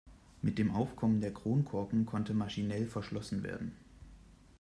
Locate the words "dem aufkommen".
0.57-1.21